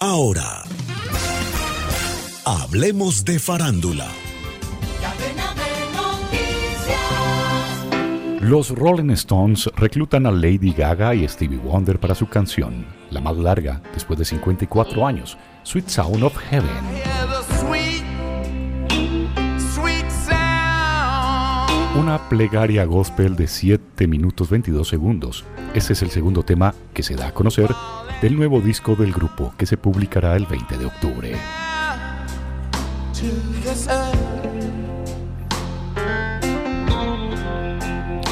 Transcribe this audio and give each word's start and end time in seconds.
Ahora, 0.00 0.62
hablemos 2.44 3.24
de 3.24 3.40
farándula. 3.40 4.06
Los 8.40 8.70
Rolling 8.70 9.10
Stones 9.10 9.68
reclutan 9.74 10.26
a 10.26 10.30
Lady 10.30 10.72
Gaga 10.72 11.16
y 11.16 11.26
Stevie 11.26 11.58
Wonder 11.58 11.98
para 11.98 12.14
su 12.14 12.28
canción, 12.28 12.86
la 13.10 13.20
más 13.20 13.36
larga 13.38 13.82
después 13.92 14.20
de 14.20 14.24
54 14.24 15.04
años, 15.04 15.36
Sweet 15.64 15.88
Sound 15.88 16.22
of 16.22 16.38
Heaven. 16.48 16.70
Una 22.00 22.28
plegaria 22.28 22.84
gospel 22.84 23.34
de 23.34 23.48
7 23.48 24.06
minutos 24.06 24.48
22 24.48 24.86
segundos. 24.86 25.44
Ese 25.74 25.94
es 25.94 26.02
el 26.02 26.10
segundo 26.10 26.44
tema 26.44 26.72
que 26.94 27.02
se 27.02 27.16
da 27.16 27.26
a 27.26 27.34
conocer 27.34 27.74
del 28.20 28.36
nuevo 28.36 28.60
disco 28.60 28.96
del 28.96 29.12
grupo 29.12 29.54
que 29.56 29.64
se 29.64 29.76
publicará 29.76 30.34
el 30.34 30.46
20 30.46 30.76
de 30.76 30.86
octubre. 30.86 31.36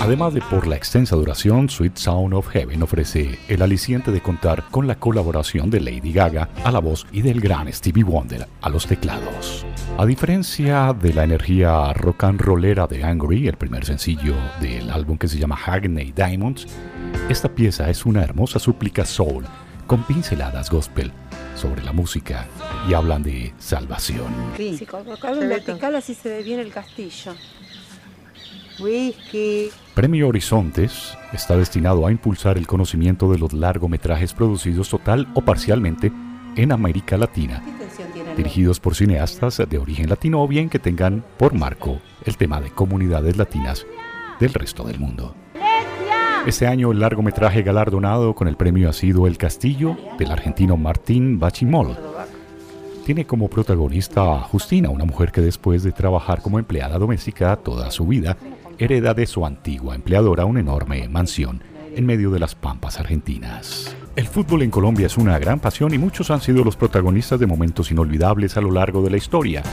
Además 0.01 0.35
de 0.35 0.41
por 0.41 0.67
la 0.67 0.77
extensa 0.77 1.17
duración, 1.17 1.69
Sweet 1.69 1.97
Sound 1.97 2.35
of 2.35 2.49
Heaven 2.49 2.83
ofrece 2.83 3.39
el 3.49 3.63
aliciente 3.63 4.11
de 4.11 4.21
contar 4.21 4.65
con 4.71 4.87
la 4.87 4.97
colaboración 4.97 5.71
de 5.71 5.81
Lady 5.81 6.13
Gaga 6.13 6.49
a 6.65 6.71
la 6.71 6.81
voz 6.81 7.07
y 7.13 7.23
del 7.23 7.41
gran 7.41 7.73
Stevie 7.73 8.05
Wonder 8.05 8.47
a 8.61 8.69
los 8.69 8.87
teclados. 8.87 9.65
A 9.99 10.05
diferencia 10.05 10.93
de 10.93 11.13
la 11.15 11.25
energía 11.25 11.93
rock 11.93 12.25
and 12.25 12.41
rollera 12.41 12.87
de 12.87 13.03
Angry, 13.03 13.49
el 13.49 13.57
primer 13.57 13.85
sencillo 13.85 14.35
del 14.61 14.91
álbum 14.91 15.17
que 15.17 15.29
se 15.29 15.39
llama 15.39 15.57
Hackney 15.57 16.13
Diamonds, 16.13 16.67
esta 17.29 17.49
pieza 17.49 17.89
es 17.89 18.05
una 18.05 18.23
hermosa 18.23 18.59
súplica 18.59 19.05
soul 19.05 19.45
con 19.87 20.03
pinceladas 20.03 20.71
gospel 20.71 21.13
sobre 21.55 21.83
la 21.83 21.93
música 21.93 22.47
y 22.89 22.95
hablan 22.95 23.23
de 23.23 23.55
salvación. 23.59 24.27
Sí, 24.57 24.77
si 24.77 24.87
colocado 24.87 25.43
en 25.43 25.49
vertical 25.49 25.95
así 25.97 26.15
se 26.15 26.29
ve 26.29 26.43
bien 26.43 26.61
el 26.61 26.73
castillo. 26.73 27.35
Whisky. 28.79 29.71
Premio 29.95 30.29
Horizontes 30.29 31.17
está 31.33 31.57
destinado 31.57 32.07
a 32.07 32.13
impulsar 32.13 32.59
el 32.59 32.67
conocimiento 32.67 33.31
de 33.31 33.39
los 33.39 33.53
largometrajes 33.53 34.35
producidos 34.35 34.91
total 34.91 35.29
o 35.35 35.41
parcialmente 35.41 36.13
en 36.57 36.73
América 36.73 37.17
Latina, 37.17 37.63
dirigidos 38.37 38.81
por 38.81 38.95
cineastas 38.95 39.63
de 39.69 39.79
origen 39.79 40.09
latino 40.09 40.43
o 40.43 40.49
bien 40.49 40.69
que 40.69 40.79
tengan 40.79 41.25
por 41.39 41.55
marco 41.55 42.01
el 42.25 42.37
tema 42.37 42.61
de 42.61 42.71
comunidades 42.71 43.37
latinas 43.37 43.87
del 44.41 44.53
resto 44.53 44.85
del 44.85 44.99
mundo. 44.99 45.35
Este 46.47 46.69
año 46.69 46.93
el 46.93 47.01
largometraje 47.01 47.63
galardonado 47.63 48.33
con 48.37 48.47
el 48.47 48.57
premio 48.57 48.89
ha 48.89 48.93
sido 48.93 49.27
El 49.27 49.37
Castillo 49.37 49.97
del 50.17 50.31
argentino 50.31 50.77
Martín 50.77 51.41
Bachimol. 51.41 51.97
Tiene 53.05 53.27
como 53.27 53.49
protagonista 53.49 54.37
a 54.37 54.41
Justina, 54.43 54.91
una 54.91 55.05
mujer 55.05 55.33
que 55.33 55.41
después 55.41 55.83
de 55.83 55.91
trabajar 55.91 56.43
como 56.43 56.61
empleada 56.61 57.01
doméstica 57.01 57.57
toda 57.57 57.91
su 57.91 58.07
vida, 58.07 58.37
hereda 58.79 59.13
de 59.13 59.27
su 59.27 59.45
antigua 59.45 59.97
empleadora 59.97 60.45
una 60.45 60.61
enorme 60.61 61.09
mansión 61.09 61.63
en 61.97 62.07
medio 62.07 62.31
de 62.31 62.39
las 62.39 62.55
pampas 62.55 63.01
argentinas. 63.01 63.97
El 64.15 64.29
fútbol 64.29 64.63
en 64.63 64.71
Colombia 64.71 65.07
es 65.07 65.19
una 65.19 65.41
gran 65.41 65.59
pasión 65.59 65.95
y 65.95 65.99
muchos 65.99 66.31
han 66.31 66.41
sido 66.41 66.63
los 66.63 66.77
protagonistas 66.77 67.41
de 67.41 67.47
momentos 67.47 67.91
inolvidables 67.91 68.57
a 68.57 68.61
lo 68.61 68.71
largo 68.71 69.03
de 69.03 69.11
la 69.11 69.17
historia. 69.17 69.65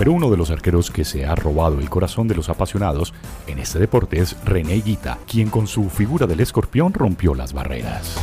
Pero 0.00 0.12
uno 0.12 0.30
de 0.30 0.38
los 0.38 0.50
arqueros 0.50 0.90
que 0.90 1.04
se 1.04 1.26
ha 1.26 1.34
robado 1.34 1.78
el 1.78 1.90
corazón 1.90 2.26
de 2.26 2.34
los 2.34 2.48
apasionados 2.48 3.12
en 3.46 3.58
este 3.58 3.78
deporte 3.78 4.18
es 4.18 4.34
René 4.46 4.80
Guita, 4.80 5.18
quien 5.26 5.50
con 5.50 5.66
su 5.66 5.90
figura 5.90 6.26
del 6.26 6.40
escorpión 6.40 6.94
rompió 6.94 7.34
las 7.34 7.52
barreras. 7.52 8.16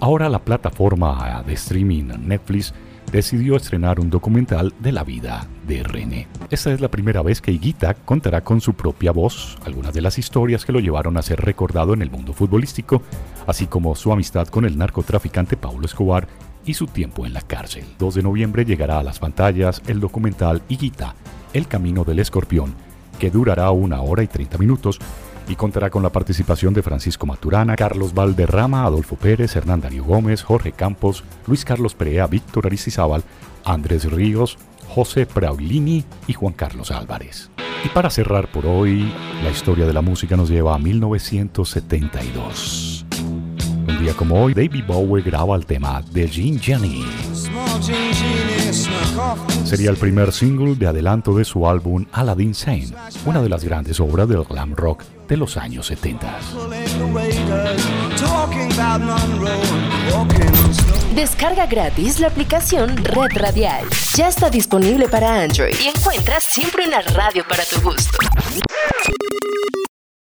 Ahora 0.00 0.28
la 0.28 0.40
plataforma 0.40 1.40
de 1.46 1.52
streaming 1.52 2.08
Netflix 2.18 2.74
decidió 3.12 3.54
estrenar 3.54 4.00
un 4.00 4.10
documental 4.10 4.74
de 4.80 4.90
la 4.90 5.04
vida 5.04 5.46
de 5.68 5.84
René. 5.84 6.26
Esta 6.50 6.72
es 6.72 6.80
la 6.80 6.90
primera 6.90 7.22
vez 7.22 7.40
que 7.40 7.52
Higuita 7.52 7.94
contará 7.94 8.40
con 8.40 8.60
su 8.60 8.74
propia 8.74 9.12
voz 9.12 9.56
algunas 9.64 9.94
de 9.94 10.00
las 10.00 10.18
historias 10.18 10.64
que 10.64 10.72
lo 10.72 10.80
llevaron 10.80 11.16
a 11.16 11.22
ser 11.22 11.40
recordado 11.40 11.94
en 11.94 12.02
el 12.02 12.10
mundo 12.10 12.32
futbolístico, 12.32 13.02
así 13.46 13.68
como 13.68 13.94
su 13.94 14.10
amistad 14.10 14.48
con 14.48 14.64
el 14.64 14.76
narcotraficante 14.76 15.56
Paulo 15.56 15.86
Escobar 15.86 16.26
y 16.64 16.74
su 16.74 16.86
tiempo 16.86 17.26
en 17.26 17.32
la 17.32 17.42
cárcel. 17.42 17.84
2 17.98 18.14
de 18.14 18.22
noviembre 18.22 18.64
llegará 18.64 18.98
a 18.98 19.02
las 19.02 19.18
pantallas 19.18 19.82
el 19.86 20.00
documental 20.00 20.62
Higuita, 20.68 21.14
El 21.52 21.66
Camino 21.66 22.04
del 22.04 22.18
Escorpión, 22.18 22.74
que 23.18 23.30
durará 23.30 23.70
una 23.70 24.00
hora 24.00 24.22
y 24.22 24.26
30 24.26 24.58
minutos 24.58 24.98
y 25.48 25.56
contará 25.56 25.90
con 25.90 26.02
la 26.02 26.10
participación 26.10 26.74
de 26.74 26.82
Francisco 26.82 27.26
Maturana, 27.26 27.76
Carlos 27.76 28.14
Valderrama, 28.14 28.84
Adolfo 28.84 29.16
Pérez, 29.16 29.56
Hernán 29.56 29.80
Darío 29.80 30.04
Gómez, 30.04 30.42
Jorge 30.42 30.72
Campos, 30.72 31.24
Luis 31.46 31.64
Carlos 31.64 31.94
Perea, 31.94 32.28
Víctor 32.28 32.66
Aristizábal, 32.66 33.24
Andrés 33.64 34.10
Ríos, 34.10 34.58
José 34.88 35.26
Praulini 35.26 36.04
y 36.26 36.32
Juan 36.34 36.52
Carlos 36.52 36.90
Álvarez. 36.90 37.50
Y 37.84 37.88
para 37.88 38.10
cerrar 38.10 38.50
por 38.52 38.66
hoy, 38.66 39.12
la 39.42 39.50
historia 39.50 39.86
de 39.86 39.92
la 39.92 40.02
música 40.02 40.36
nos 40.36 40.50
lleva 40.50 40.74
a 40.74 40.78
1972. 40.78 43.06
Día 44.00 44.14
como 44.14 44.42
hoy, 44.42 44.54
David 44.54 44.84
Bowie 44.86 45.22
graba 45.22 45.54
el 45.56 45.66
tema 45.66 46.02
de 46.10 46.26
Jean 46.26 46.58
Jenny. 46.58 47.04
Sería 49.64 49.90
el 49.90 49.98
primer 49.98 50.32
single 50.32 50.74
de 50.74 50.86
adelanto 50.86 51.34
de 51.34 51.44
su 51.44 51.68
álbum 51.68 52.06
Aladdin 52.10 52.54
Sane, 52.54 52.94
una 53.26 53.42
de 53.42 53.50
las 53.50 53.62
grandes 53.62 54.00
obras 54.00 54.26
del 54.26 54.44
glam 54.44 54.74
rock 54.74 55.02
de 55.28 55.36
los 55.36 55.58
años 55.58 55.86
70. 55.88 56.38
Descarga 61.14 61.66
gratis 61.66 62.20
la 62.20 62.28
aplicación 62.28 62.96
Red 63.04 63.32
Radial. 63.34 63.84
Ya 64.14 64.28
está 64.28 64.48
disponible 64.48 65.08
para 65.08 65.42
Android 65.42 65.74
y 65.78 65.88
encuentras 65.88 66.42
siempre 66.42 66.86
una 66.86 67.02
radio 67.02 67.44
para 67.46 67.64
tu 67.66 67.82
gusto. 67.82 68.16